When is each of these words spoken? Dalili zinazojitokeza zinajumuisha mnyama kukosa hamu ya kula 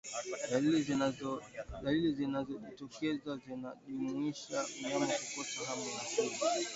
Dalili 1.83 2.13
zinazojitokeza 2.17 3.31
zinajumuisha 3.43 4.59
mnyama 4.79 5.05
kukosa 5.21 5.59
hamu 5.67 5.87
ya 5.95 6.01
kula 6.15 6.65